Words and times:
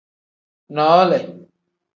Noole. 0.75 1.19